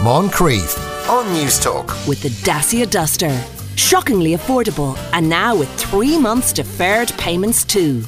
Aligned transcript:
Moncrieff 0.00 0.78
on 1.08 1.24
Newstalk. 1.34 2.06
with 2.06 2.22
the 2.22 2.28
Dacia 2.44 2.86
Duster. 2.88 3.36
Shockingly 3.74 4.36
affordable, 4.36 4.96
and 5.12 5.28
now 5.28 5.56
with 5.56 5.68
three 5.74 6.16
months 6.16 6.52
deferred 6.52 7.08
payments 7.18 7.64
too. 7.64 8.04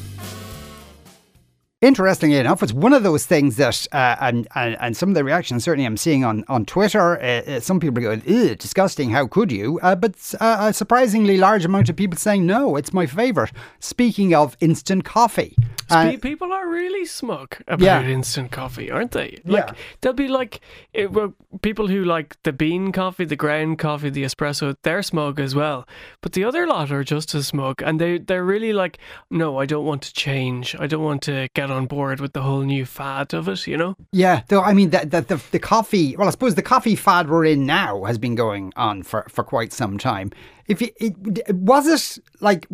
Interestingly 1.83 2.37
enough, 2.37 2.63
it's 2.63 2.75
one 2.75 2.93
of 2.93 3.03
those 3.05 3.25
things 3.25 3.57
that, 3.57 3.87
uh, 3.93 4.15
and, 4.21 4.47
and 4.55 4.77
and 4.81 4.95
some 4.95 5.09
of 5.09 5.15
the 5.15 5.25
reactions 5.25 5.65
certainly 5.65 5.87
I'm 5.87 5.97
seeing 5.97 6.27
on 6.27 6.45
on 6.47 6.67
Twitter. 6.67 7.19
Uh, 7.19 7.25
uh, 7.53 7.61
some 7.61 7.81
people 7.81 7.97
are 8.01 8.03
going, 8.03 8.23
"Ew, 8.27 8.55
disgusting! 8.55 9.09
How 9.09 9.27
could 9.27 9.51
you?" 9.51 9.81
Uh, 9.83 9.95
but 9.97 10.35
uh, 10.41 10.59
a 10.69 10.75
surprisingly 10.75 11.39
large 11.39 11.65
amount 11.65 11.89
of 11.89 11.97
people 11.97 12.19
saying, 12.19 12.45
"No, 12.45 12.77
it's 12.77 12.93
my 12.93 13.07
favorite." 13.07 13.53
Speaking 13.79 14.35
of 14.35 14.59
instant 14.61 15.07
coffee, 15.07 15.57
uh, 15.89 16.19
people 16.21 16.53
are 16.53 16.69
really 16.69 17.07
smug 17.07 17.57
about 17.67 17.81
Yeah. 17.81 18.03
instant 18.03 18.51
coffee, 18.53 18.91
aren't 18.91 19.13
they? 19.13 19.39
Like 19.47 19.69
Yeah. 19.69 19.75
they'll 20.03 20.13
be 20.13 20.29
like 20.29 20.61
it, 20.93 21.11
well, 21.13 21.33
people 21.63 21.87
who 21.89 22.05
like 22.05 22.37
the 22.43 22.53
bean 22.53 22.93
coffee, 22.93 23.25
the 23.25 23.37
ground 23.37 23.79
coffee, 23.79 24.11
the 24.11 24.25
espresso. 24.25 24.77
They're 24.83 25.03
smug 25.03 25.41
as 25.41 25.55
well, 25.55 25.89
but 26.21 26.33
the 26.35 26.45
other 26.45 26.67
lot 26.67 26.93
are 26.93 27.05
just 27.05 27.35
as 27.35 27.47
smug, 27.47 27.81
and 27.83 27.99
they 27.99 28.19
they're 28.19 28.45
really 28.45 28.75
like, 28.75 28.99
no, 29.31 29.59
I 29.59 29.65
don't 29.65 29.87
want 29.87 30.03
to 30.03 30.13
change. 30.13 30.77
I 30.79 30.87
don't 30.87 31.03
want 31.03 31.23
to 31.23 31.49
get 31.55 31.70
on 31.71 31.87
board 31.87 32.21
with 32.21 32.33
the 32.33 32.43
whole 32.43 32.63
new 32.63 32.85
fad 32.85 33.35
of 33.35 33.49
it. 33.49 33.67
You 33.67 33.77
know? 33.77 33.97
yeah, 34.13 34.43
though 34.49 34.63
I 34.63 34.75
mean, 34.75 34.91
the, 34.91 34.99
the 34.99 35.21
the 35.23 35.43
the 35.51 35.59
coffee. 35.59 36.17
Well, 36.17 36.29
I 36.29 36.31
suppose 36.31 36.55
the 36.55 36.63
coffee 36.63 36.97
fad 36.97 37.29
we're 37.29 37.45
in 37.45 37.67
now 37.67 38.05
has 38.05 38.19
been 38.19 38.35
going 38.35 38.73
on 38.77 39.03
for 39.03 39.27
for 39.29 39.45
quite 39.45 39.73
some 39.73 39.99
time. 39.99 40.31
If 40.67 40.83
it 40.83 41.55
was 41.55 41.87
it 41.87 42.23
like, 42.41 42.67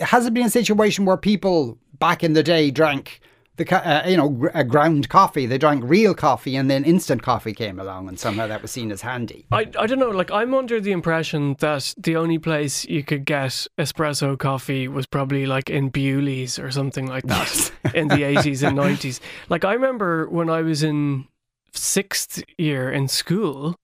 has 0.00 0.26
it 0.26 0.34
been 0.34 0.46
a 0.46 0.50
situation 0.50 1.04
where 1.04 1.16
people 1.16 1.78
back 1.98 2.22
in 2.22 2.34
the 2.34 2.42
day 2.42 2.70
drank? 2.70 3.20
The, 3.56 3.74
uh, 3.74 4.08
you 4.08 4.16
know, 4.16 4.28
gr- 4.30 4.62
ground 4.62 5.08
coffee. 5.08 5.44
They 5.44 5.58
drank 5.58 5.84
real 5.86 6.14
coffee, 6.14 6.56
and 6.56 6.70
then 6.70 6.84
instant 6.84 7.22
coffee 7.22 7.52
came 7.52 7.78
along, 7.78 8.08
and 8.08 8.18
somehow 8.18 8.46
that 8.46 8.62
was 8.62 8.70
seen 8.70 8.90
as 8.90 9.02
handy. 9.02 9.46
I, 9.52 9.70
I 9.78 9.86
don't 9.86 9.98
know. 9.98 10.10
Like 10.10 10.30
I'm 10.30 10.54
under 10.54 10.80
the 10.80 10.92
impression 10.92 11.56
that 11.60 11.94
the 11.98 12.16
only 12.16 12.38
place 12.38 12.84
you 12.86 13.02
could 13.04 13.24
get 13.24 13.66
espresso 13.78 14.38
coffee 14.38 14.88
was 14.88 15.06
probably 15.06 15.46
like 15.46 15.68
in 15.68 15.90
Bewley's 15.90 16.58
or 16.58 16.70
something 16.70 17.06
like 17.06 17.24
that 17.24 17.70
in 17.94 18.08
the 18.08 18.22
80s 18.22 18.66
and 18.66 18.78
90s. 18.78 19.20
Like 19.48 19.64
I 19.64 19.74
remember 19.74 20.28
when 20.28 20.48
I 20.48 20.62
was 20.62 20.82
in 20.82 21.26
sixth 21.72 22.42
year 22.58 22.90
in 22.90 23.08
school, 23.08 23.78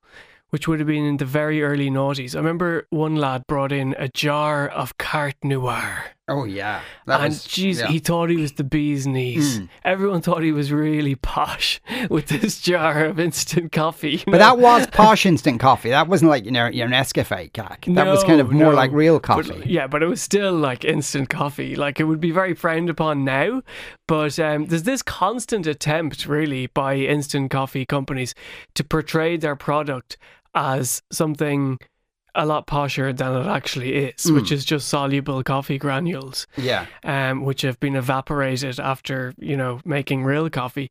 which 0.51 0.67
would 0.67 0.79
have 0.81 0.89
been 0.89 1.05
in 1.05 1.17
the 1.19 1.25
very 1.25 1.63
early 1.63 1.91
noughties. 1.91 2.35
I 2.35 2.39
remember 2.39 2.87
one 2.91 3.17
lad 3.17 3.47
brought 3.47 3.73
in 3.73 3.95
a 3.99 4.09
jar 4.09 4.67
of 4.69 4.97
Carte 4.99 5.43
Noire. 5.45 6.16
Oh 6.29 6.43
yeah, 6.45 6.81
that 7.07 7.21
and 7.21 7.29
was- 7.29 7.57
yeah. 7.57 7.87
he 7.87 8.01
thought 8.01 8.31
he 8.31 8.37
was 8.37 8.55
the 8.55 8.65
bee's 8.65 9.07
knees. 9.07 9.61
Everyone 9.85 10.21
thought 10.21 10.43
he 10.43 10.51
was 10.51 10.73
really 10.73 11.15
posh 11.15 11.81
with 12.11 12.27
this 12.27 12.61
jar 12.61 13.05
of 13.05 13.21
instant 13.21 13.71
coffee. 13.71 14.17
you 14.17 14.25
But 14.27 14.39
that 14.39 14.59
was 14.59 14.87
posh 14.93 15.25
instant 15.25 15.61
coffee. 15.61 15.91
That 15.91 16.09
wasn't 16.09 16.31
like 16.33 16.45
you 16.45 16.51
know 16.51 16.67
your 16.67 16.89
Nescafe 16.89 17.53
cack. 17.53 17.85
That 17.89 18.09
was 18.09 18.25
kind 18.25 18.41
of 18.41 18.51
more 18.51 18.73
no. 18.73 18.77
like 18.77 18.91
real 18.91 19.21
But, 19.21 19.23
coffee. 19.23 19.63
yeah, 19.67 19.87
but 19.87 20.03
it 20.03 20.07
was 20.07 20.21
still 20.21 20.53
like 20.53 20.85
instant 20.85 21.29
coffee. 21.31 21.77
Like 21.77 22.01
it 22.01 22.05
would 22.05 22.21
be 22.21 22.33
very 22.33 22.55
frowned 22.55 22.91
upon 22.91 23.25
now. 23.25 23.63
But 24.09 24.37
um, 24.41 24.67
there's 24.67 24.83
this 24.83 25.03
constant 25.03 25.67
attempt, 25.69 26.27
really, 26.27 26.67
by 26.67 26.97
instant 26.97 27.53
coffee 27.53 27.87
companies 27.87 28.35
to 28.75 28.83
portray 28.83 29.37
their 29.37 29.55
product 29.55 30.17
as 30.57 31.03
something 31.13 31.79
a 32.37 32.45
lot 32.47 32.67
posher 32.67 33.17
than 33.17 33.35
it 33.35 33.47
actually 33.47 33.95
is, 33.95 34.31
which 34.31 34.53
is 34.53 34.65
just 34.65 34.89
soluble 34.89 35.43
coffee 35.43 35.79
granules 35.79 36.47
Yeah. 36.57 36.87
um, 37.03 37.45
which 37.45 37.63
have 37.63 37.81
been 37.81 37.97
evaporated 37.97 38.79
after 38.79 39.35
you 39.39 39.57
know 39.57 39.81
making 39.85 40.23
real 40.25 40.51
coffee 40.51 40.91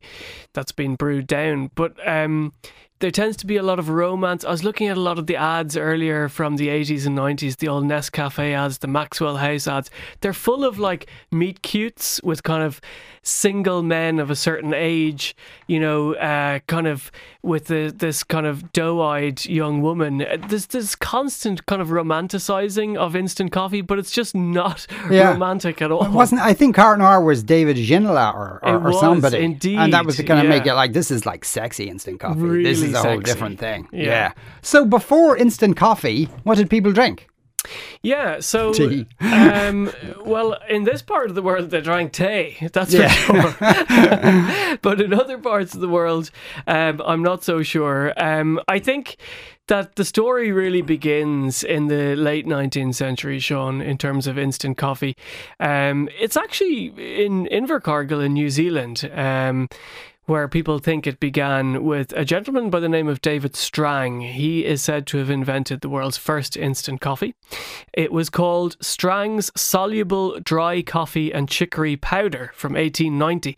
that's 0.54 0.72
been 0.72 0.96
brewed 0.96 1.26
down. 1.26 1.70
But 1.74 1.92
um, 2.06 2.52
there 3.00 3.10
tends 3.10 3.36
to 3.38 3.46
be 3.46 3.56
a 3.56 3.62
lot 3.62 3.78
of 3.78 3.88
romance. 3.90 4.44
I 4.44 4.50
was 4.50 4.64
looking 4.64 4.88
at 4.88 4.96
a 4.96 5.00
lot 5.00 5.18
of 5.18 5.26
the 5.26 5.36
ads 5.36 5.76
earlier 5.76 6.28
from 6.28 6.56
the 6.56 6.68
80s 6.68 7.06
and 7.06 7.16
90s, 7.18 7.56
the 7.58 7.68
old 7.68 7.84
Nescafe 7.84 8.52
ads, 8.54 8.78
the 8.78 8.86
Maxwell 8.86 9.36
House 9.36 9.68
ads. 9.68 9.90
They're 10.20 10.32
full 10.32 10.64
of 10.64 10.78
like 10.78 11.06
meet 11.30 11.62
cutes 11.62 12.20
with 12.22 12.42
kind 12.42 12.62
of 12.62 12.80
single 13.22 13.82
men 13.82 14.18
of 14.18 14.30
a 14.30 14.36
certain 14.36 14.72
age, 14.72 15.36
you 15.66 15.80
know, 15.80 16.14
uh, 16.14 16.60
kind 16.68 16.86
of 16.86 17.10
with 17.42 17.66
the, 17.66 17.92
this 17.94 18.22
kind 18.24 18.46
of 18.46 18.72
doe-eyed 18.72 19.44
young 19.46 19.82
woman. 19.82 20.22
Uh, 20.22 20.36
There's 20.48 20.66
this 20.66 20.94
constant 20.94 21.66
kind 21.66 21.82
of 21.82 21.88
romanticizing 21.88 22.96
of 22.96 23.14
instant 23.16 23.52
coffee, 23.52 23.80
but 23.80 23.98
it's 23.98 24.10
just 24.10 24.34
not 24.34 24.86
Yeah. 25.10 25.32
romantic 25.32 25.82
at 25.82 25.90
all. 25.90 26.04
It 26.04 26.12
wasn't 26.12 26.40
I 26.40 26.54
think 26.54 26.76
Carte 26.76 26.98
Noire 26.98 27.22
was 27.22 27.42
David 27.42 27.76
Ginola 27.76 28.34
or, 28.34 28.60
or, 28.62 28.78
was, 28.78 29.00
somebody. 29.00 29.44
And 29.44 29.92
that 29.92 30.06
was 30.06 30.16
to 30.16 30.22
kind 30.24 30.40
of 30.40 30.48
make 30.48 30.66
it 30.66 30.74
like 30.74 30.92
this 30.92 31.10
is 31.10 31.26
like 31.26 31.44
sexy 31.44 31.88
instant 31.88 32.20
coffee. 32.20 32.40
this 32.62 32.80
Really 32.80 32.85
is 32.88 32.94
a 32.94 33.02
whole 33.02 33.16
sexy. 33.18 33.32
different 33.32 33.58
thing. 33.58 33.88
Yeah. 33.92 34.04
Yeah. 34.04 34.32
So 34.62 34.84
before 34.84 35.36
instant 35.36 35.76
coffee, 35.76 36.24
what 36.44 36.56
did 36.56 36.70
people 36.70 36.92
drink? 36.92 37.28
Yeah, 38.02 38.38
so 38.40 38.72
um, 39.20 39.90
well, 40.24 40.56
in 40.68 40.84
this 40.84 41.02
part 41.02 41.28
of 41.28 41.34
the 41.34 41.42
world, 41.42 41.70
they 41.70 41.80
drank 41.80 42.12
tea. 42.12 42.56
That's 42.72 42.94
Yeah. 42.94 43.08
for 43.08 43.34
sure. 43.50 44.78
but 44.82 45.00
in 45.00 45.12
other 45.12 45.38
parts 45.38 45.74
of 45.74 45.80
the 45.80 45.88
world, 45.88 46.30
um, 46.66 47.02
I'm 47.04 47.22
not 47.22 47.42
so 47.44 47.62
sure. 47.62 48.12
Um, 48.16 48.60
I 48.68 48.78
think 48.78 49.16
that 49.68 49.96
the 49.96 50.04
story 50.04 50.52
really 50.52 50.82
begins 50.82 51.64
in 51.64 51.88
the 51.88 52.14
late 52.14 52.46
19th 52.46 52.94
century, 52.94 53.40
Sean, 53.40 53.80
in 53.80 53.98
terms 53.98 54.28
of 54.28 54.38
instant 54.38 54.78
coffee. 54.78 55.16
Um, 55.58 56.08
it's 56.20 56.36
actually 56.36 56.86
in 56.96 57.46
Invercargill 57.46 58.24
in 58.24 58.34
New 58.34 58.50
Zealand. 58.50 59.10
Um, 59.12 59.68
where 60.26 60.48
people 60.48 60.78
think 60.78 61.06
it 61.06 61.20
began 61.20 61.84
with 61.84 62.12
a 62.16 62.24
gentleman 62.24 62.68
by 62.68 62.80
the 62.80 62.88
name 62.88 63.06
of 63.06 63.22
David 63.22 63.54
Strang. 63.54 64.20
He 64.20 64.64
is 64.64 64.82
said 64.82 65.06
to 65.08 65.18
have 65.18 65.30
invented 65.30 65.80
the 65.80 65.88
world's 65.88 66.16
first 66.16 66.56
instant 66.56 67.00
coffee. 67.00 67.34
It 67.92 68.12
was 68.12 68.28
called 68.28 68.76
Strang's 68.80 69.52
Soluble 69.56 70.40
Dry 70.40 70.82
Coffee 70.82 71.32
and 71.32 71.48
Chicory 71.48 71.96
Powder 71.96 72.50
from 72.54 72.72
1890. 72.72 73.56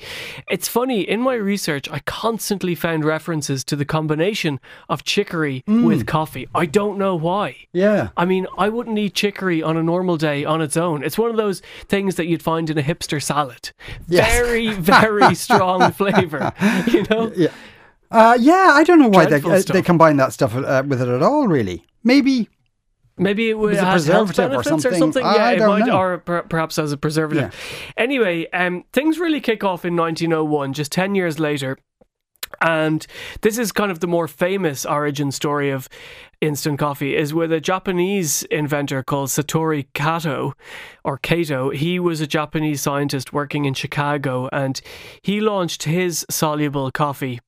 It's 0.50 0.68
funny, 0.68 1.00
in 1.00 1.22
my 1.22 1.34
research, 1.34 1.88
I 1.90 2.00
constantly 2.00 2.74
found 2.74 3.02
references 3.02 3.64
to 3.64 3.76
the 3.76 3.86
combination 3.86 4.60
of 4.90 5.04
chicory 5.04 5.62
hmm. 5.66 5.84
with 5.84 6.06
coffee. 6.06 6.48
I 6.54 6.66
don't 6.66 6.98
know 6.98 7.16
why. 7.16 7.56
Yeah. 7.72 8.10
I 8.14 8.26
mean, 8.26 8.46
I 8.58 8.68
wouldn't 8.68 8.98
eat 8.98 9.14
chicory 9.14 9.62
on 9.62 9.78
a 9.78 9.82
normal 9.82 10.18
day 10.18 10.44
on 10.44 10.60
its 10.60 10.76
own. 10.76 11.02
It's 11.02 11.16
one 11.16 11.30
of 11.30 11.36
those 11.36 11.62
things 11.88 12.16
that 12.16 12.26
you'd 12.26 12.42
find 12.42 12.68
in 12.68 12.76
a 12.76 12.82
hipster 12.82 13.22
salad. 13.22 13.70
Yes. 14.06 14.30
Very, 14.30 14.74
very 14.74 15.34
strong 15.34 15.92
flavour. 15.92 16.52
You 16.92 17.04
know? 17.10 17.32
Yeah. 17.36 17.48
Uh, 18.10 18.36
yeah, 18.40 18.70
I 18.72 18.84
don't 18.84 18.98
know 18.98 19.08
why 19.08 19.26
they 19.26 19.42
uh, 19.42 19.62
they 19.70 19.82
combine 19.82 20.16
that 20.16 20.32
stuff 20.32 20.54
uh, 20.54 20.82
with 20.86 21.02
it 21.02 21.08
at 21.08 21.22
all. 21.22 21.46
Really, 21.46 21.84
maybe. 22.04 22.48
Maybe 23.20 23.50
it 23.50 23.58
would 23.58 23.74
As 23.74 23.82
a 23.82 23.84
has 23.84 24.06
health 24.06 24.26
preservative 24.28 24.60
or 24.60 24.62
benefits 24.62 24.84
or 24.86 24.90
something. 24.94 24.98
something. 25.00 25.24
I 25.26 25.34
Yeah, 25.34 25.50
it 25.64 25.66
might, 25.66 25.86
know. 25.86 25.98
or 25.98 26.18
per- 26.18 26.42
perhaps 26.42 26.78
as 26.78 26.92
a 26.92 26.96
preservative. 26.96 27.52
Anyway, 27.96 28.48
um, 28.52 28.84
things 28.92 29.18
really 29.18 29.40
kick 29.40 29.64
off 29.64 29.84
in 29.84 29.96
1901, 29.96 30.72
just 30.72 30.92
10 30.92 31.16
years 31.16 31.40
later. 31.40 31.76
And 32.60 33.06
this 33.42 33.58
is 33.58 33.72
kind 33.72 33.90
of 33.90 34.00
the 34.00 34.06
more 34.06 34.28
famous 34.28 34.84
origin 34.84 35.30
story 35.32 35.70
of 35.70 35.88
instant 36.40 36.78
coffee 36.78 37.16
is 37.16 37.34
with 37.34 37.52
a 37.52 37.60
Japanese 37.60 38.44
inventor 38.44 39.02
called 39.02 39.28
Satori 39.28 39.86
Kato 39.94 40.54
or 41.04 41.18
Kato. 41.18 41.70
He 41.70 41.98
was 41.98 42.20
a 42.20 42.26
Japanese 42.26 42.80
scientist 42.80 43.32
working 43.32 43.64
in 43.64 43.74
Chicago 43.74 44.48
and 44.52 44.80
he 45.22 45.40
launched 45.40 45.82
his 45.84 46.24
soluble 46.30 46.90
coffee 46.92 47.40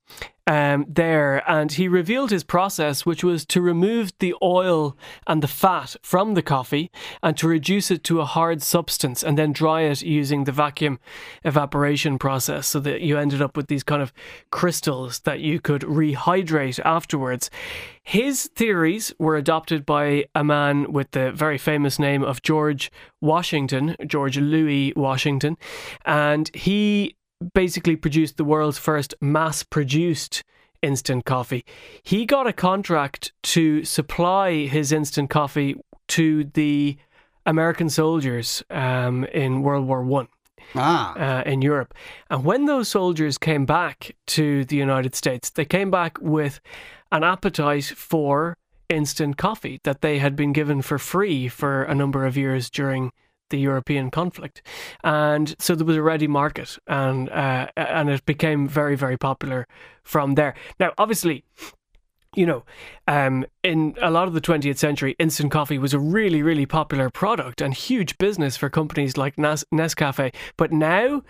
um, 0.51 0.85
there 0.89 1.49
and 1.49 1.71
he 1.71 1.87
revealed 1.87 2.33
his 2.33 2.43
process, 2.43 3.07
which 3.07 3.23
was 3.23 3.47
to 3.47 3.61
remove 3.61 4.11
the 4.19 4.35
oil 4.43 4.97
and 5.29 5.45
the 5.45 5.49
fat 5.49 5.95
from 6.03 6.35
the 6.35 6.43
coffee 6.43 6.91
and 7.23 7.37
to 7.37 7.47
reduce 7.47 7.89
it 7.93 8.03
to 8.03 8.21
a 8.21 8.25
hard 8.25 8.61
substance 8.61 9.23
and 9.23 9.39
then 9.39 9.53
dry 9.53 9.83
it 9.83 10.03
using 10.03 10.43
the 10.43 10.51
vacuum 10.51 10.99
evaporation 11.45 12.19
process 12.19 12.67
so 12.67 12.81
that 12.81 13.01
you 13.01 13.17
ended 13.17 13.41
up 13.41 13.57
with 13.57 13.69
these 13.69 13.85
kind 13.85 14.03
of 14.03 14.13
crystals 14.51 15.21
that 15.21 15.39
you 15.39 15.61
could 15.61 15.83
rehydrate 15.83 16.81
afterwards. 16.85 17.49
His 18.03 18.51
theories 18.57 19.15
were 19.21 19.37
adopted 19.37 19.87
by 19.87 20.25
a 20.35 20.43
man 20.43 20.93
with 20.93 21.13
the 21.13 21.31
very 21.31 21.59
famous 21.59 21.97
name 21.97 22.25
of 22.25 22.43
George 22.43 22.91
Washington, 23.21 23.95
George 24.05 24.37
Louis 24.37 24.93
Washington, 24.97 25.57
and 26.05 26.51
he 26.57 27.15
basically 27.55 27.97
produced 27.97 28.37
the 28.37 28.45
world's 28.45 28.79
first 28.79 29.15
mass 29.21 29.63
produced 29.63 30.43
instant 30.83 31.25
coffee. 31.25 31.65
He 32.03 32.27
got 32.27 32.47
a 32.47 32.53
contract 32.53 33.33
to 33.45 33.85
supply 33.85 34.67
his 34.67 34.93
instant 34.93 35.31
coffee 35.31 35.77
to 36.09 36.45
the 36.45 36.97
American 37.47 37.89
soldiers 37.89 38.63
um, 38.71 39.25
in 39.25 39.63
World 39.63 39.87
War 39.87 40.03
One 40.03 40.29
Ah, 40.75 41.15
uh, 41.19 41.43
in 41.43 41.63
Europe. 41.63 41.95
And 42.31 42.45
when 42.45 42.67
those 42.67 42.89
soldiers 42.89 43.39
came 43.39 43.67
back 43.67 44.15
to 44.29 44.65
the 44.65 44.77
United 44.77 45.15
States, 45.15 45.51
they 45.51 45.65
came 45.65 45.91
back 45.91 46.19
with 46.21 46.61
an 47.11 47.25
appetite 47.25 47.85
for 47.85 48.57
instant 48.89 49.37
coffee 49.37 49.81
that 49.85 50.01
they 50.01 50.19
had 50.19 50.37
been 50.37 50.53
given 50.53 50.83
for 50.83 50.99
free 50.99 51.49
for 51.49 51.83
a 51.85 51.95
number 51.95 52.25
of 52.25 52.37
years 52.37 52.71
during 52.71 53.13
the 53.51 53.59
European 53.59 54.11
conflict. 54.11 54.63
And 55.05 55.55
so 55.59 55.75
there 55.75 55.87
was 55.87 55.97
a 55.97 56.03
ready 56.03 56.27
market 56.27 56.79
and 56.87 57.29
uh, 57.31 57.69
and 57.77 58.09
it 58.11 58.25
became 58.27 58.67
very 58.67 58.97
very 58.97 59.17
popular 59.17 59.67
from 60.03 60.35
there. 60.35 60.55
Now 60.79 60.93
obviously 60.99 61.45
you 62.37 62.47
know, 62.47 62.65
um, 63.09 63.45
in 63.65 63.97
a 64.01 64.09
lot 64.11 64.29
of 64.29 64.35
the 64.35 64.41
20th 64.41 64.79
century, 64.79 65.17
instant 65.19 65.51
coffee 65.51 65.79
was 65.79 65.93
a 65.93 65.99
really, 65.99 66.43
really 66.43 66.65
popular 66.65 67.11
product 67.11 67.61
and 67.61 67.75
huge 67.75 68.17
business 68.19 68.57
for 68.57 68.71
companies 68.71 69.17
like 69.17 69.37
Nes- 69.37 69.65
Nescafe. 69.75 70.33
But 70.57 70.71
now, 70.71 71.23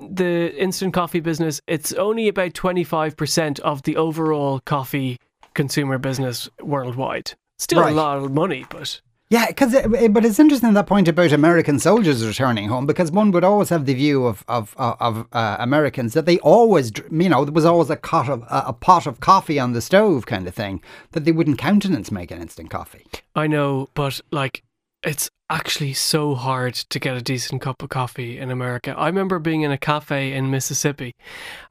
the 0.00 0.52
instant 0.56 0.94
coffee 0.94 1.20
business, 1.20 1.60
it's 1.68 1.92
only 1.92 2.26
about 2.26 2.54
25% 2.54 3.60
of 3.60 3.82
the 3.84 3.96
overall 3.96 4.58
coffee 4.60 5.18
consumer 5.54 5.96
business 5.98 6.48
worldwide. 6.60 7.34
Still 7.58 7.82
Right. 7.82 7.92
a 7.92 7.96
lot 7.96 8.18
of 8.18 8.32
money, 8.32 8.66
but 8.68 9.00
Yeah, 9.30 9.48
because 9.48 9.74
but 10.10 10.24
it's 10.24 10.38
interesting 10.38 10.72
that 10.72 10.86
point 10.86 11.06
about 11.06 11.32
American 11.32 11.78
soldiers 11.78 12.26
returning 12.26 12.68
home 12.68 12.86
because 12.86 13.12
one 13.12 13.30
would 13.32 13.44
always 13.44 13.68
have 13.68 13.84
the 13.84 13.92
view 13.92 14.24
of 14.24 14.42
of 14.48 14.74
of 14.78 15.26
uh, 15.32 15.56
Americans 15.58 16.14
that 16.14 16.24
they 16.24 16.38
always 16.38 16.92
you 17.10 17.28
know 17.28 17.44
there 17.44 17.52
was 17.52 17.66
always 17.66 17.90
a 17.90 17.96
pot 17.96 18.30
of 18.30 18.42
a 18.48 18.72
pot 18.72 19.06
of 19.06 19.20
coffee 19.20 19.58
on 19.58 19.74
the 19.74 19.82
stove 19.82 20.24
kind 20.24 20.48
of 20.48 20.54
thing 20.54 20.82
that 21.12 21.26
they 21.26 21.32
wouldn't 21.32 21.58
countenance 21.58 22.10
making 22.10 22.40
instant 22.40 22.70
coffee. 22.70 23.04
I 23.34 23.48
know, 23.48 23.90
but 23.92 24.18
like 24.30 24.62
it's 25.02 25.30
actually 25.50 25.94
so 25.94 26.34
hard 26.34 26.74
to 26.74 26.98
get 26.98 27.16
a 27.16 27.22
decent 27.22 27.62
cup 27.62 27.82
of 27.82 27.88
coffee 27.88 28.38
in 28.38 28.50
America. 28.50 28.94
I 28.96 29.06
remember 29.06 29.38
being 29.38 29.62
in 29.62 29.72
a 29.72 29.78
cafe 29.78 30.32
in 30.32 30.50
Mississippi 30.50 31.14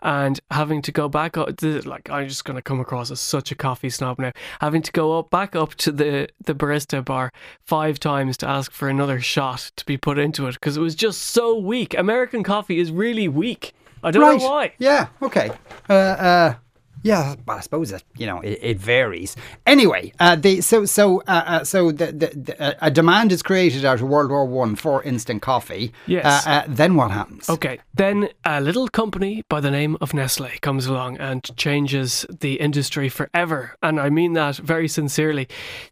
and 0.02 0.40
having 0.52 0.82
to 0.84 0.92
go 0.92 1.08
back 1.08 1.38
up 1.38 1.58
to, 1.58 1.82
like 1.82 2.10
I'm 2.10 2.28
just 2.28 2.46
going 2.46 2.56
to 2.56 2.62
come 2.62 2.80
across 2.80 3.12
as 3.12 3.20
such 3.20 3.52
a 3.52 3.56
coffee 3.56 3.90
snob 3.90 4.20
now. 4.20 4.32
Having 4.62 4.82
to 4.84 4.92
go 4.92 5.20
up 5.20 5.30
back 5.30 5.56
up 5.56 5.76
to 5.76 5.92
the 5.92 6.30
the 6.44 6.56
barista 6.56 7.04
bar 7.04 7.32
five 7.64 8.00
times 8.00 8.38
to 8.38 8.48
ask 8.48 8.72
for 8.72 8.90
another 8.90 9.20
shot 9.20 9.72
to 9.76 9.86
be 9.86 9.98
put 9.98 10.18
into 10.18 10.48
it 10.48 10.54
because 10.54 10.78
it 10.78 10.82
was 10.82 10.96
just 10.96 11.22
so 11.22 11.58
weak. 11.58 11.96
American 11.98 12.44
coffee 12.44 12.80
is 12.80 12.92
really 12.92 13.28
weak. 13.28 13.74
I 14.04 14.12
don't 14.12 14.22
know 14.22 14.48
why. 14.48 14.74
Yeah. 14.78 15.08
Okay. 15.22 15.52
Uh, 15.90 15.94
uh, 15.94 16.56
yeah. 17.04 17.36
I 17.48 17.60
suppose 17.62 17.90
that 17.90 18.04
you 18.18 18.26
know 18.26 18.40
it, 18.42 18.60
it 18.62 18.78
varies. 18.80 19.36
Anyway, 19.66 20.14
uh, 20.20 20.36
the 20.36 20.62
so 20.62 20.86
so 20.86 21.22
uh, 21.28 21.44
uh, 21.46 21.64
so 21.64 21.92
the, 21.92 22.08
the, 22.08 22.28
the, 22.28 22.62
uh, 22.62 22.74
a 22.82 22.92
demand 22.92 23.32
is 23.32 23.42
created 23.42 23.86
out 23.86 24.02
of 24.02 24.08
World 24.08 24.30
War 24.30 24.46
One 24.46 24.76
for 24.76 25.04
instant 25.04 25.42
coffee. 25.42 25.94
Yes. 26.06 26.46
Uh, 26.46 26.50
uh, 26.50 26.64
then 26.68 26.96
what 26.96 27.12
happens? 27.12 27.50
Okay, 27.50 27.80
then 27.94 28.30
a 28.46 28.62
little 28.62 28.88
company 28.88 29.44
by 29.50 29.60
the 29.60 29.72
name 29.72 29.98
of 30.02 30.14
Nestle 30.14 30.50
comes 30.62 30.86
along 30.86 31.18
and 31.18 31.44
changes 31.58 32.26
the 32.40 32.56
industry 32.56 33.10
forever. 33.10 33.76
And 33.82 34.00
I 34.00 34.10
mean 34.10 34.34
that 34.34 34.58
very 34.58 34.88
sincerely. 34.88 35.48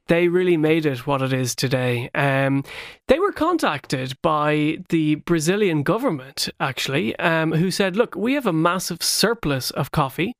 They 0.07 0.27
really 0.27 0.57
made 0.57 0.85
it 0.85 1.07
what 1.07 1.21
it 1.21 1.33
is 1.33 1.55
today. 1.55 2.09
Um, 2.13 2.63
they 3.07 3.19
were 3.19 3.31
contacted 3.31 4.19
by 4.21 4.79
the 4.89 5.15
Brazilian 5.15 5.83
government, 5.83 6.49
actually, 6.59 7.15
um, 7.17 7.51
who 7.51 7.69
said, 7.69 7.95
Look, 7.95 8.15
we 8.15 8.33
have 8.33 8.47
a 8.47 8.53
massive 8.53 9.03
surplus 9.03 9.69
of 9.71 9.91
coffee. 9.91 10.33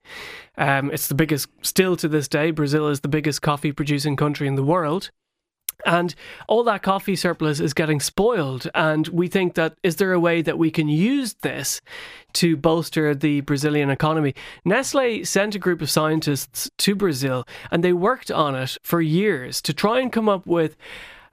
Um, 0.58 0.90
it's 0.92 1.08
the 1.08 1.16
biggest, 1.16 1.48
still 1.62 1.96
to 1.98 2.08
this 2.08 2.28
day, 2.28 2.52
Brazil 2.52 2.88
is 2.88 3.02
the 3.02 3.08
biggest 3.08 3.42
coffee 3.42 3.72
producing 3.72 4.16
country 4.16 4.48
in 4.48 4.56
the 4.56 4.64
world. 4.64 5.12
And 5.86 6.16
all 6.48 6.64
that 6.64 6.82
coffee 6.82 7.16
surplus 7.16 7.60
is 7.60 7.74
getting 7.74 8.00
spoiled. 8.00 8.68
And 8.74 9.08
we 9.10 9.28
think 9.28 9.54
that 9.54 9.76
is 9.84 9.98
there 9.98 10.14
a 10.14 10.20
way 10.20 10.42
that 10.42 10.58
we 10.58 10.72
can 10.72 10.88
use 10.88 11.34
this 11.42 11.82
to 12.34 12.58
bolster 12.58 13.14
the 13.14 13.42
Brazilian 13.42 13.90
economy? 13.90 14.34
Nestle 14.64 15.24
sent 15.26 15.54
a 15.54 15.60
group 15.60 15.82
of 15.82 15.92
scientists 15.92 16.72
to 16.80 16.96
Brazil 16.96 17.46
and 17.70 17.84
they 17.84 17.94
worked 17.94 18.32
on 18.32 18.56
it 18.56 18.78
for 18.82 19.02
years 19.02 19.62
to 19.64 19.74
try 19.74 20.00
and 20.00 20.12
come 20.12 20.30
up 20.30 20.48
with 20.48 20.76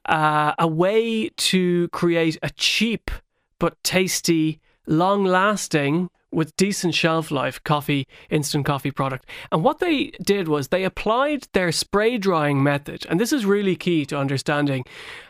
uh, 0.07 0.55
a 0.59 0.67
way 0.67 1.29
to 1.29 1.89
create 1.89 2.39
a 2.43 2.51
cheap 2.51 3.11
but 3.59 3.83
tasty, 3.83 4.61
long 4.87 5.25
lasting, 5.25 6.11
with 6.33 6.57
decent 6.57 6.95
shelf 6.95 7.31
life 7.31 7.63
coffee, 7.63 8.07
instant 8.31 8.65
coffee 8.65 8.91
product. 8.91 9.27
And 9.53 9.63
what 9.63 9.79
they 9.79 10.13
did 10.23 10.49
was 10.49 10.69
they 10.69 10.85
applied 10.85 11.47
their 11.53 11.71
spray 11.71 12.19
drying 12.19 12.63
method. 12.63 13.07
And 13.09 13.21
this 13.21 13.33
is 13.33 13.45
really 13.45 13.77
key 13.77 14.07
to 14.07 14.19
understanding 14.19 14.85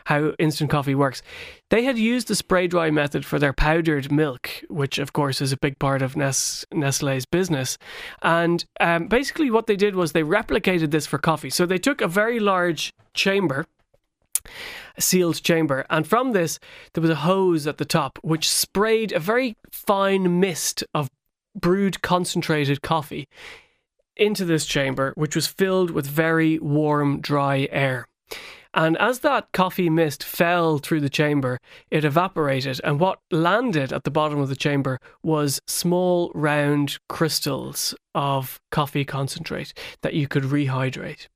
how 0.05 0.31
instant 0.39 0.71
coffee 0.71 0.95
works. 0.95 1.21
They 1.69 1.83
had 1.83 1.97
used 1.97 2.27
the 2.29 2.35
spray 2.35 2.67
dry 2.67 2.89
method 2.89 3.25
for 3.25 3.37
their 3.37 3.53
powdered 3.53 4.11
milk, 4.11 4.49
which 4.69 4.97
of 4.97 5.13
course 5.13 5.41
is 5.41 5.51
a 5.51 5.57
big 5.57 5.77
part 5.77 6.01
of 6.01 6.15
Nestle's 6.15 7.25
business. 7.25 7.77
And 8.21 8.63
um, 8.79 9.07
basically, 9.07 9.51
what 9.51 9.67
they 9.67 9.75
did 9.75 9.95
was 9.95 10.13
they 10.13 10.23
replicated 10.23 10.91
this 10.91 11.05
for 11.05 11.17
coffee. 11.17 11.49
So 11.49 11.65
they 11.65 11.77
took 11.77 11.99
a 12.01 12.07
very 12.07 12.39
large 12.39 12.93
chamber 13.13 13.65
sealed 14.99 15.41
chamber. 15.43 15.85
And 15.89 16.07
from 16.07 16.31
this, 16.31 16.59
there 16.93 17.01
was 17.01 17.09
a 17.09 17.15
hose 17.15 17.67
at 17.67 17.77
the 17.77 17.85
top 17.85 18.19
which 18.21 18.49
sprayed 18.49 19.11
a 19.11 19.19
very 19.19 19.55
fine 19.71 20.39
mist 20.39 20.83
of 20.93 21.09
brewed 21.55 22.01
concentrated 22.01 22.81
coffee 22.81 23.27
into 24.15 24.45
this 24.45 24.65
chamber, 24.65 25.13
which 25.15 25.35
was 25.35 25.47
filled 25.47 25.91
with 25.91 26.05
very 26.05 26.59
warm, 26.59 27.19
dry 27.19 27.67
air. 27.71 28.07
And 28.73 28.97
as 28.97 29.19
that 29.19 29.51
coffee 29.51 29.89
mist 29.89 30.23
fell 30.23 30.79
through 30.79 31.01
the 31.01 31.09
chamber, 31.09 31.59
it 31.91 32.03
evaporated. 32.03 32.81
And 32.83 32.99
what 32.99 33.19
landed 33.31 33.93
at 33.93 34.03
the 34.03 34.11
bottom 34.11 34.39
of 34.39 34.49
the 34.49 34.55
chamber 34.55 34.99
was 35.21 35.61
small, 35.67 36.31
round 36.33 36.97
crystals 37.07 37.93
of 38.15 38.59
coffee 38.71 39.05
concentrate 39.05 39.73
that 40.01 40.13
you 40.13 40.27
could 40.27 40.43
rehydrate. 40.43 41.27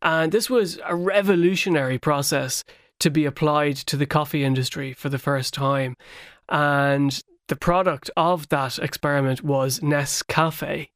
And 0.00 0.32
this 0.32 0.50
was 0.50 0.80
a 0.84 0.96
revolutionary 0.96 1.98
process 1.98 2.64
to 3.00 3.10
be 3.10 3.24
applied 3.24 3.76
to 3.76 3.96
the 3.96 4.06
coffee 4.06 4.44
industry 4.44 4.92
for 4.92 5.08
the 5.08 5.18
first 5.18 5.54
time. 5.54 5.96
And 6.48 7.20
the 7.52 7.56
product 7.56 8.10
of 8.16 8.48
that 8.48 8.78
experiment 8.78 9.42
was 9.42 9.80
Nescafe, 9.80 10.88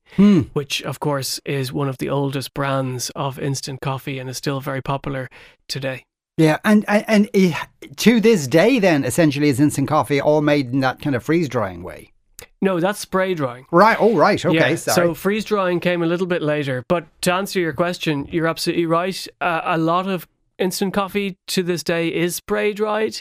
which, 0.54 0.82
of 0.84 1.00
course, 1.00 1.38
is 1.44 1.70
one 1.70 1.86
of 1.86 1.98
the 1.98 2.08
oldest 2.08 2.54
brands 2.54 3.10
of 3.10 3.38
instant 3.38 3.82
coffee 3.82 4.18
and 4.18 4.30
is 4.30 4.38
still 4.38 4.58
very 4.62 4.80
popular 4.80 5.28
today. 5.68 6.06
Yeah, 6.38 6.56
and 6.64 6.82
and, 6.88 7.28
and 7.34 7.54
to 7.98 8.20
this 8.20 8.46
day, 8.46 8.78
then 8.78 9.04
essentially, 9.04 9.50
is 9.50 9.60
instant 9.60 9.86
coffee 9.86 10.18
all 10.18 10.40
made 10.40 10.72
in 10.72 10.80
that 10.80 11.02
kind 11.02 11.14
of 11.14 11.22
freeze 11.22 11.46
drying 11.46 11.82
way? 11.82 12.10
No, 12.62 12.80
that's 12.80 13.00
spray 13.00 13.34
drying. 13.34 13.66
Right. 13.70 13.98
Oh, 14.00 14.16
right. 14.16 14.42
Okay. 14.42 14.70
yeah, 14.70 14.76
so 14.76 15.12
freeze 15.12 15.44
drying 15.44 15.78
came 15.78 16.02
a 16.02 16.06
little 16.06 16.26
bit 16.26 16.40
later. 16.40 16.86
But 16.88 17.04
to 17.20 17.34
answer 17.34 17.60
your 17.60 17.74
question, 17.74 18.28
you're 18.30 18.46
absolutely 18.46 18.86
right. 18.86 19.28
Uh, 19.42 19.60
a 19.62 19.76
lot 19.76 20.08
of 20.08 20.26
instant 20.58 20.94
coffee 20.94 21.36
to 21.48 21.62
this 21.62 21.82
day 21.82 22.08
is 22.08 22.36
spray 22.36 22.72
dried, 22.72 23.20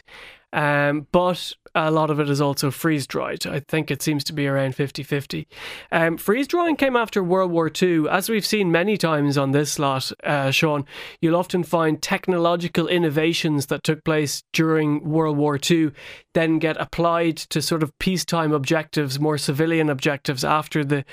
um, 0.55 1.05
but 1.11 1.53
a 1.75 1.91
lot 1.91 2.09
of 2.09 2.19
it 2.19 2.29
is 2.29 2.39
also 2.39 2.71
freeze 2.71 3.05
dried. 3.05 3.45
I 3.45 3.59
think 3.59 3.91
it 3.91 4.01
seems 4.01 4.23
to 4.23 4.33
be 4.33 4.47
around 4.47 4.73
50 4.75 5.03
50. 5.03 5.47
Um, 5.91 6.17
freeze 6.17 6.47
drying 6.47 6.77
came 6.77 6.95
after 6.95 7.21
World 7.21 7.51
War 7.51 7.69
II. 7.69 8.07
As 8.09 8.29
we've 8.29 8.45
seen 8.45 8.71
many 8.71 8.97
times 8.97 9.37
on 9.37 9.51
this 9.51 9.73
slot, 9.73 10.11
uh, 10.23 10.51
Sean, 10.51 10.85
you'll 11.19 11.35
often 11.35 11.63
find 11.63 12.01
technological 12.01 12.87
innovations 12.87 13.65
that 13.65 13.83
took 13.83 14.03
place 14.05 14.43
during 14.53 15.03
World 15.03 15.37
War 15.37 15.59
II 15.69 15.91
then 16.35 16.59
get 16.59 16.79
applied 16.79 17.37
to 17.37 17.61
sort 17.61 17.81
of 17.81 17.97
peacetime 17.97 18.51
objectives, 18.51 19.19
more 19.19 19.37
civilian 19.39 19.89
objectives 19.89 20.43
after 20.43 20.83
the, 20.83 21.03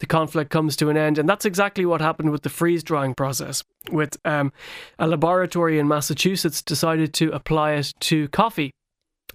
the 0.00 0.06
conflict 0.06 0.50
comes 0.50 0.74
to 0.74 0.88
an 0.88 0.96
end. 0.96 1.18
And 1.18 1.28
that's 1.28 1.44
exactly 1.44 1.86
what 1.86 2.00
happened 2.00 2.32
with 2.32 2.42
the 2.42 2.48
freeze 2.48 2.82
drying 2.82 3.14
process. 3.14 3.62
With 3.92 4.16
um, 4.24 4.52
a 4.98 5.06
laboratory 5.06 5.78
in 5.78 5.86
Massachusetts 5.86 6.62
decided 6.62 7.14
to 7.14 7.30
apply 7.30 7.72
it 7.72 7.92
to 8.00 8.28
coffee. 8.28 8.72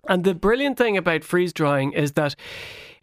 And 0.08 0.24
the 0.24 0.36
brilliant 0.36 0.78
thing 0.78 0.98
about 0.98 1.24
freeze 1.24 1.54
drying 1.54 1.94
is 1.94 2.14
that 2.14 2.36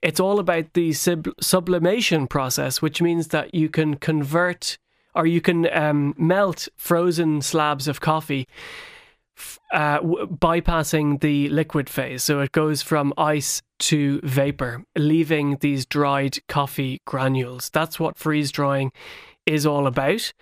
it's 0.03 0.21
all 0.21 0.39
about 0.39 0.73
the 0.75 0.93
sub- 0.93 1.35
sublimation 1.41 2.27
process, 2.27 2.83
which 2.83 3.01
means 3.01 3.29
that 3.29 3.55
you 3.55 3.69
can 3.69 3.97
convert 3.97 4.79
or 5.15 5.27
you 5.27 5.41
can 5.41 5.73
um, 5.77 6.15
melt 6.17 6.69
frozen 6.77 7.43
slabs 7.43 7.87
of 7.87 8.01
coffee 8.01 8.49
uh, 9.73 9.97
w- 9.97 10.27
bypassing 10.27 11.21
the 11.21 11.49
liquid 11.49 11.89
phase. 11.89 12.23
So 12.23 12.41
it 12.41 12.53
goes 12.53 12.83
from 12.83 13.13
ice 13.17 13.63
to 13.81 14.21
vapor, 14.23 14.85
leaving 14.97 15.57
these 15.61 15.87
dried 15.87 16.39
coffee 16.49 17.01
granules. 17.07 17.71
That's 17.71 17.99
what 17.99 18.19
freeze 18.19 18.51
drying 18.53 18.93
is 19.47 19.67
all 19.67 19.87
about. 19.87 20.33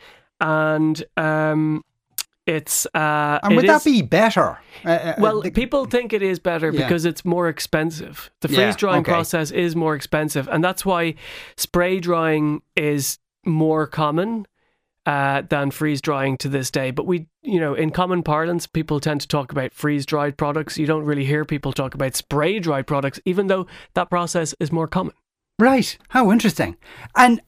And 0.41 1.03
um, 1.17 1.83
it's. 2.51 2.87
Uh, 2.95 3.39
and 3.43 3.57
would 3.57 3.69
that 3.69 3.85
be 3.85 4.03
better? 4.03 4.59
Uh, 4.85 4.91
uh, 4.91 5.15
well, 5.19 5.41
the- 5.43 5.51
people 5.51 5.85
think 5.85 6.13
it 6.13 6.23
is 6.23 6.39
better 6.39 6.71
Yeah. 6.71 6.83
because 6.83 7.05
it's 7.05 7.25
more 7.25 7.49
expensive. 7.49 8.31
The 8.41 8.49
freeze 8.49 8.77
drying 8.77 9.03
okay. 9.03 9.13
process 9.13 9.51
is 9.51 9.77
more 9.77 9.95
expensive, 9.95 10.49
and 10.49 10.63
that's 10.63 10.85
why 10.85 11.15
spray 11.57 12.01
drying 12.01 12.63
is 12.77 13.19
more 13.45 13.87
common 13.87 14.47
uh, 15.07 15.43
than 15.49 15.71
freeze 15.71 16.01
drying 16.01 16.37
to 16.39 16.49
this 16.49 16.71
day. 16.71 16.91
But 16.91 17.07
we, 17.07 17.27
you 17.43 17.59
know, 17.59 17.75
in 17.75 17.91
common 17.91 18.23
parlance, 18.23 18.67
people 18.67 19.01
tend 19.01 19.21
to 19.23 19.29
talk 19.29 19.51
about 19.53 19.73
freeze 19.73 20.05
dried 20.05 20.37
products. 20.37 20.77
You 20.79 20.87
don't 20.87 21.05
really 21.05 21.25
hear 21.25 21.45
people 21.45 21.73
talk 21.73 21.95
about 21.95 22.15
spray 22.17 22.59
dried 22.59 22.87
products, 22.87 23.19
even 23.25 23.47
though 23.47 23.67
that 23.95 24.11
process 24.11 24.55
is 24.61 24.71
more 24.71 24.87
common. 24.89 25.15
Right. 25.59 25.97
How 26.09 26.31
interesting. 26.33 26.77
And 27.17 27.41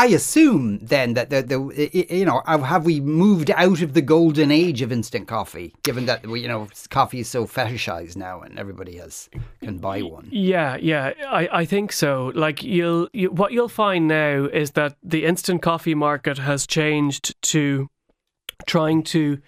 I 0.00 0.06
assume 0.06 0.78
then 0.78 1.12
that 1.12 1.28
the, 1.28 1.42
the 1.42 2.06
you 2.08 2.24
know 2.24 2.40
have 2.46 2.86
we 2.86 3.00
moved 3.00 3.50
out 3.50 3.82
of 3.82 3.92
the 3.92 4.00
golden 4.00 4.50
age 4.50 4.80
of 4.80 4.90
instant 4.90 5.28
coffee, 5.28 5.74
given 5.82 6.06
that 6.06 6.24
you 6.24 6.48
know 6.48 6.68
coffee 6.88 7.20
is 7.20 7.28
so 7.28 7.46
fetishized 7.46 8.16
now 8.16 8.40
and 8.40 8.58
everybody 8.58 8.96
has 8.96 9.28
can 9.62 9.76
buy 9.76 10.00
one. 10.00 10.26
Yeah, 10.32 10.78
yeah, 10.80 11.12
I, 11.28 11.48
I 11.52 11.64
think 11.66 11.92
so. 11.92 12.32
Like 12.34 12.62
you'll 12.62 13.10
you, 13.12 13.30
what 13.30 13.52
you'll 13.52 13.68
find 13.68 14.08
now 14.08 14.46
is 14.46 14.70
that 14.70 14.96
the 15.02 15.26
instant 15.26 15.60
coffee 15.60 15.94
market 15.94 16.38
has 16.38 16.66
changed 16.66 17.34
to 17.52 17.90
trying 18.64 19.02
to 19.02 19.38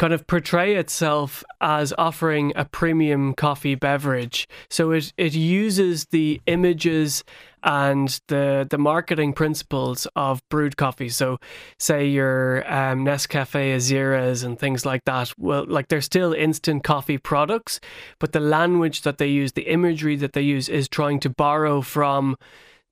kind 0.00 0.14
of 0.14 0.26
portray 0.26 0.76
itself 0.76 1.44
as 1.60 1.92
offering 1.98 2.54
a 2.56 2.64
premium 2.64 3.34
coffee 3.34 3.74
beverage. 3.74 4.48
So 4.70 4.92
it, 4.92 5.12
it 5.18 5.34
uses 5.34 6.06
the 6.06 6.40
images 6.46 7.22
and 7.62 8.18
the 8.28 8.66
the 8.70 8.78
marketing 8.78 9.34
principles 9.34 10.06
of 10.16 10.40
brewed 10.48 10.78
coffee. 10.78 11.10
So 11.10 11.38
say 11.78 12.06
your 12.06 12.64
um, 12.72 13.04
Nescafe 13.04 13.76
Azeras 13.76 14.42
and 14.42 14.58
things 14.58 14.86
like 14.86 15.04
that. 15.04 15.34
Well, 15.36 15.66
like 15.68 15.88
they're 15.88 16.00
still 16.00 16.32
instant 16.32 16.82
coffee 16.82 17.18
products, 17.18 17.78
but 18.18 18.32
the 18.32 18.40
language 18.40 19.02
that 19.02 19.18
they 19.18 19.26
use, 19.28 19.52
the 19.52 19.68
imagery 19.70 20.16
that 20.16 20.32
they 20.32 20.40
use, 20.40 20.70
is 20.70 20.88
trying 20.88 21.20
to 21.20 21.28
borrow 21.28 21.82
from 21.82 22.38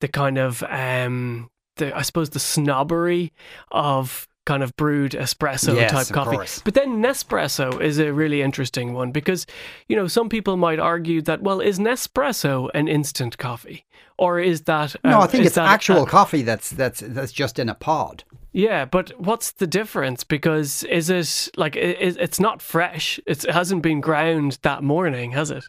the 0.03 0.09
kind 0.09 0.37
of 0.37 0.63
um, 0.65 1.49
the 1.77 1.97
I 1.97 2.03
suppose 2.03 2.31
the 2.31 2.39
snobbery 2.39 3.33
of 3.71 4.28
kind 4.49 4.63
of 4.63 4.75
brewed 4.77 5.13
espresso 5.13 5.75
Yes, 5.77 5.91
type 5.91 6.07
of 6.07 6.13
coffee. 6.13 6.37
course. 6.37 6.63
But 6.65 6.73
then 6.73 7.03
Nespresso 7.03 7.79
is 7.83 7.99
a 7.99 8.15
really 8.15 8.41
interesting 8.41 8.95
one 8.95 9.13
because, 9.13 9.47
you 9.89 9.95
know, 9.95 10.07
some 10.09 10.31
people 10.31 10.57
might 10.57 10.79
argue 10.79 11.21
that, 11.23 11.43
well, 11.43 11.61
is 11.61 11.79
Nespresso 11.79 12.71
an 12.73 12.89
instant 12.89 13.37
coffee? 13.37 13.85
Or 14.17 14.41
is 14.41 14.63
that. 14.63 14.97
No, 15.05 15.19
uh, 15.19 15.25
I 15.25 15.27
think 15.27 15.45
it's 15.45 15.55
that 15.57 15.69
actual 15.69 16.07
coffee 16.07 16.43
that's 16.43 16.71
that's 16.71 17.01
that's 17.01 17.31
just 17.31 17.59
in 17.59 17.69
a 17.69 17.75
pod. 17.75 18.25
Yeah, 18.59 18.85
but 18.85 19.13
what's 19.21 19.53
the 19.53 19.67
difference? 19.69 20.25
Because 20.25 20.83
is 20.85 21.09
it 21.11 21.49
like 21.57 21.77
i- 21.77 21.81
i- 21.81 22.17
it's 22.27 22.41
not 22.41 22.61
fresh? 22.61 23.21
It's, 23.25 23.45
it 23.45 23.53
hasn't 23.55 23.83
been 23.83 24.01
ground 24.01 24.59
that 24.63 24.83
morning, 24.83 25.31
has 25.31 25.51
it? 25.53 25.65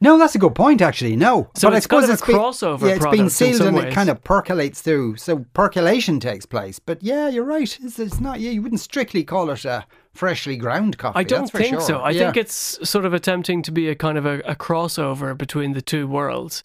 No, 0.00 0.18
that's 0.18 0.34
a 0.34 0.38
good 0.38 0.54
point, 0.56 0.82
actually. 0.82 1.14
No, 1.14 1.48
So 1.56 1.68
but 1.68 1.74
I 1.74 1.76
it's 1.76 1.86
kind 1.86 2.04
suppose 2.04 2.20
a 2.20 2.26
been- 2.26 2.36
crossover 2.36 2.80
Yeah, 2.88 2.94
it's 2.96 3.06
been 3.06 3.30
sealed 3.30 3.62
and 3.62 3.78
it 3.78 3.94
kind 3.94 4.10
of 4.10 4.24
percolates 4.24 4.80
through. 4.82 5.16
So 5.16 5.46
percolation 5.54 6.18
takes 6.20 6.44
place. 6.44 6.80
But 6.80 7.02
yeah, 7.02 7.28
you're 7.28 7.44
right. 7.44 7.78
It's, 7.80 7.98
it's 7.98 8.20
not. 8.20 8.40
Yeah, 8.40 8.50
you 8.50 8.60
wouldn't 8.62 8.80
strictly 8.80 9.22
call 9.24 9.48
it 9.50 9.64
a 9.64 9.86
freshly 10.14 10.56
ground 10.56 10.98
coffee. 10.98 11.18
I 11.18 11.22
don't 11.22 11.40
that's 11.42 11.50
for 11.52 11.58
think 11.58 11.74
sure. 11.74 11.80
so. 11.80 11.98
I 12.00 12.10
Yeah. 12.10 12.24
think 12.24 12.36
it's 12.36 12.78
sort 12.88 13.04
of 13.04 13.14
attempting 13.14 13.62
to 13.62 13.72
be 13.72 13.88
a 13.88 13.94
kind 13.94 14.18
of 14.18 14.26
a, 14.26 14.40
a 14.40 14.54
crossover 14.54 15.36
between 15.36 15.72
the 15.72 15.82
two 15.82 16.06
worlds. 16.06 16.62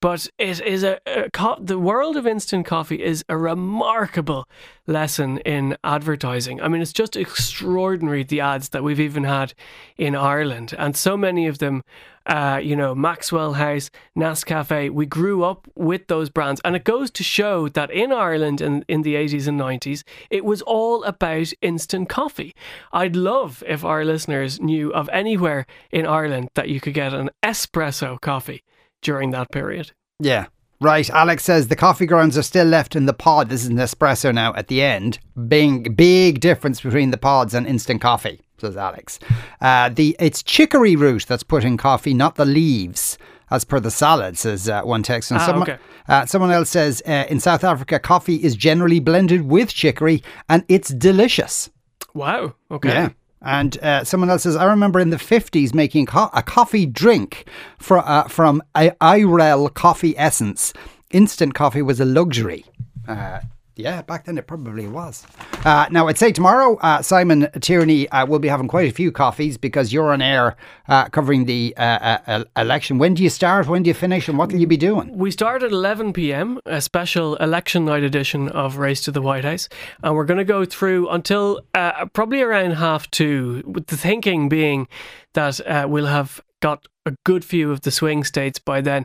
But 0.00 0.28
it 0.38 0.60
is 0.60 0.82
a, 0.84 1.00
a 1.06 1.30
co- 1.30 1.58
the 1.60 1.78
world 1.78 2.16
of 2.16 2.26
instant 2.26 2.66
coffee 2.66 3.02
is 3.02 3.24
a 3.28 3.36
remarkable 3.36 4.46
lesson 4.86 5.38
in 5.38 5.76
advertising. 5.82 6.60
I 6.62 6.68
mean, 6.68 6.82
it's 6.82 6.92
just 6.92 7.16
extraordinary 7.16 8.22
the 8.22 8.40
ads 8.40 8.68
that 8.70 8.82
we've 8.84 9.00
even 9.00 9.24
had 9.24 9.54
in 9.96 10.14
Ireland, 10.14 10.74
and 10.78 10.96
so 10.96 11.16
many 11.16 11.46
of 11.46 11.58
them. 11.58 11.82
Uh, 12.26 12.60
you 12.62 12.74
know, 12.74 12.94
Maxwell 12.94 13.54
House, 13.54 13.90
Nescafe. 14.16 14.90
We 14.90 15.06
grew 15.06 15.44
up 15.44 15.68
with 15.74 16.06
those 16.06 16.30
brands, 16.30 16.60
and 16.64 16.74
it 16.74 16.84
goes 16.84 17.10
to 17.12 17.22
show 17.22 17.68
that 17.68 17.90
in 17.90 18.12
Ireland 18.12 18.60
and 18.60 18.84
in 18.88 19.02
the 19.02 19.14
80s 19.14 19.46
and 19.46 19.60
90s, 19.60 20.02
it 20.30 20.44
was 20.44 20.62
all 20.62 21.04
about 21.04 21.52
instant 21.60 22.08
coffee. 22.08 22.54
I'd 22.92 23.16
love 23.16 23.62
if 23.66 23.84
our 23.84 24.04
listeners 24.04 24.60
knew 24.60 24.92
of 24.92 25.08
anywhere 25.10 25.66
in 25.90 26.06
Ireland 26.06 26.48
that 26.54 26.68
you 26.68 26.80
could 26.80 26.94
get 26.94 27.12
an 27.12 27.30
espresso 27.42 28.20
coffee 28.20 28.62
during 29.02 29.30
that 29.30 29.50
period. 29.50 29.92
Yeah. 30.18 30.46
Right. 30.80 31.08
Alex 31.10 31.44
says 31.44 31.68
the 31.68 31.76
coffee 31.76 32.04
grounds 32.04 32.36
are 32.36 32.42
still 32.42 32.66
left 32.66 32.96
in 32.96 33.06
the 33.06 33.14
pod. 33.14 33.48
This 33.48 33.62
is 33.62 33.68
an 33.68 33.76
espresso 33.76 34.34
now 34.34 34.52
at 34.54 34.68
the 34.68 34.82
end. 34.82 35.18
Big, 35.48 35.96
big 35.96 36.40
difference 36.40 36.80
between 36.80 37.10
the 37.10 37.16
pods 37.16 37.54
and 37.54 37.66
instant 37.66 38.00
coffee, 38.00 38.40
says 38.58 38.76
Alex. 38.76 39.18
Uh, 39.60 39.88
the 39.88 40.16
It's 40.18 40.42
chicory 40.42 40.96
root 40.96 41.26
that's 41.26 41.42
put 41.42 41.64
in 41.64 41.76
coffee, 41.76 42.14
not 42.14 42.36
the 42.36 42.44
leaves, 42.44 43.18
as 43.50 43.64
per 43.64 43.80
the 43.80 43.90
salad, 43.90 44.38
says 44.38 44.68
uh, 44.68 44.82
one 44.82 45.02
text. 45.02 45.30
And 45.30 45.40
Ah, 45.40 45.46
someone, 45.46 45.70
okay. 45.70 45.82
uh, 46.08 46.26
someone 46.26 46.50
else 46.50 46.70
says 46.70 47.02
uh, 47.06 47.24
in 47.28 47.40
South 47.40 47.64
Africa, 47.64 47.98
coffee 47.98 48.36
is 48.36 48.56
generally 48.56 49.00
blended 49.00 49.42
with 49.48 49.72
chicory 49.74 50.22
and 50.48 50.64
it's 50.68 50.88
delicious. 50.90 51.70
Wow. 52.14 52.54
Okay. 52.70 52.88
Yeah. 52.90 53.08
And 53.42 53.76
uh, 53.82 54.04
someone 54.04 54.30
else 54.30 54.44
says, 54.44 54.56
I 54.56 54.64
remember 54.64 54.98
in 55.00 55.10
the 55.10 55.18
50s 55.18 55.74
making 55.74 56.06
co- 56.06 56.30
a 56.32 56.42
coffee 56.42 56.86
drink 56.86 57.46
fro- 57.78 58.00
uh, 58.00 58.26
from 58.28 58.62
I- 58.74 58.96
Irel 59.02 59.72
Coffee 59.74 60.16
Essence. 60.16 60.72
Instant 61.10 61.52
coffee 61.54 61.82
was 61.82 62.00
a 62.00 62.06
luxury. 62.06 62.64
Uh, 63.06 63.40
yeah, 63.76 64.02
back 64.02 64.24
then 64.24 64.38
it 64.38 64.46
probably 64.46 64.86
was. 64.86 65.26
Uh, 65.64 65.86
now, 65.90 66.06
I'd 66.06 66.18
say 66.18 66.30
tomorrow, 66.30 66.76
uh, 66.76 67.02
Simon 67.02 67.48
Tierney 67.60 68.08
uh, 68.10 68.24
will 68.26 68.38
be 68.38 68.48
having 68.48 68.68
quite 68.68 68.88
a 68.88 68.94
few 68.94 69.10
coffees 69.10 69.58
because 69.58 69.92
you're 69.92 70.12
on 70.12 70.22
air 70.22 70.56
uh, 70.88 71.08
covering 71.08 71.46
the 71.46 71.74
uh, 71.76 72.18
uh, 72.26 72.44
election. 72.56 72.98
When 72.98 73.14
do 73.14 73.22
you 73.22 73.30
start? 73.30 73.66
When 73.66 73.82
do 73.82 73.88
you 73.88 73.94
finish? 73.94 74.28
And 74.28 74.38
what 74.38 74.52
will 74.52 74.60
you 74.60 74.66
be 74.66 74.76
doing? 74.76 75.16
We 75.16 75.30
start 75.30 75.62
at 75.62 75.72
11 75.72 76.12
p.m., 76.12 76.60
a 76.66 76.80
special 76.80 77.36
election 77.36 77.84
night 77.84 78.04
edition 78.04 78.48
of 78.48 78.78
Race 78.78 79.02
to 79.02 79.10
the 79.10 79.22
White 79.22 79.44
House. 79.44 79.68
And 80.02 80.14
we're 80.14 80.24
going 80.24 80.38
to 80.38 80.44
go 80.44 80.64
through 80.64 81.08
until 81.08 81.62
probably 81.72 82.42
around 82.42 82.72
half 82.72 83.10
two, 83.10 83.62
with 83.66 83.88
the 83.88 83.96
thinking 83.96 84.48
being 84.48 84.86
that 85.34 85.60
we'll 85.90 86.06
have 86.06 86.40
got 86.60 86.86
a 87.06 87.14
good 87.24 87.44
few 87.44 87.70
of 87.70 87.82
the 87.82 87.90
swing 87.90 88.24
states 88.24 88.58
by 88.58 88.80
then. 88.80 89.04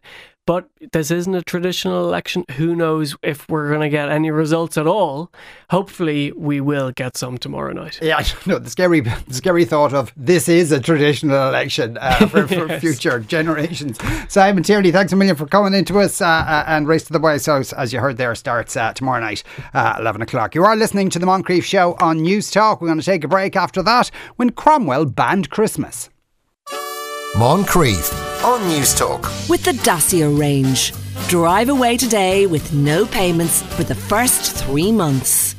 But 0.50 0.68
this 0.94 1.12
isn't 1.12 1.36
a 1.36 1.44
traditional 1.44 2.08
election. 2.08 2.44
Who 2.58 2.76
knows 2.76 3.16
if 3.22 3.48
we're 3.50 3.70
going 3.70 3.82
to 3.82 3.90
get 3.90 4.10
any 4.10 4.32
results 4.32 4.80
at 4.80 4.88
all? 4.88 5.32
Hopefully, 5.70 6.32
we 6.32 6.60
will 6.60 6.90
get 6.92 7.16
some 7.18 7.38
tomorrow 7.38 7.72
night. 7.72 8.00
Yeah, 8.02 8.18
I. 8.48 8.58
The 8.58 8.68
scary, 8.68 9.02
the 9.02 9.16
scary 9.30 9.64
thought 9.64 9.94
of 9.94 10.12
this 10.18 10.50
is 10.50 10.72
a 10.72 10.80
traditional 10.80 11.50
election 11.50 12.00
uh, 12.02 12.26
for, 12.30 12.48
for 12.48 12.66
Yes. 12.66 12.82
future 12.82 13.20
generations. 13.20 14.00
Simon 14.28 14.64
Tierney, 14.64 14.92
thanks 14.92 15.14
a 15.14 15.16
million 15.16 15.36
for 15.36 15.46
coming 15.46 15.76
into 15.76 16.00
us. 16.00 16.20
Uh, 16.20 16.26
uh, 16.26 16.64
and 16.66 16.88
Race 16.88 17.04
to 17.04 17.14
the 17.14 17.20
White 17.20 17.46
House, 17.46 17.72
as 17.74 17.94
you 17.94 18.00
heard 18.00 18.18
there, 18.18 18.34
starts 18.34 18.76
uh, 18.76 18.92
tomorrow 18.94 19.20
night, 19.22 19.44
uh, 19.76 19.98
11 20.00 20.24
o'clock. 20.24 20.56
You 20.56 20.64
are 20.64 20.76
listening 20.76 21.12
to 21.12 21.20
the 21.20 21.28
Moncrieff 21.28 21.62
Show 21.64 21.96
on 22.00 22.22
Newstalk. 22.22 22.82
We're 22.82 22.88
going 22.88 23.00
to 23.00 23.06
take 23.06 23.24
a 23.24 23.28
break 23.28 23.56
after 23.56 23.84
that 23.84 24.10
when 24.38 24.50
Cromwell 24.50 25.06
banned 25.06 25.52
Christmas. 25.52 26.10
Moncrieff 27.36 28.12
on 28.44 28.60
Newstalk. 28.62 29.50
With 29.50 29.64
the 29.64 29.74
Dacia 29.84 30.28
range. 30.28 30.94
Drive 31.28 31.70
away 31.70 31.96
today 31.96 32.48
with 32.48 32.74
no 32.74 33.06
payments 33.06 33.62
for 33.62 33.84
the 33.84 33.94
first 33.94 34.58
three 34.58 34.92
months. 34.92 35.56